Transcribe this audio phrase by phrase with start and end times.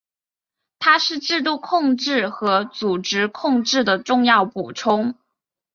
[0.79, 5.13] 它是制度控制和组织控制的重要补充。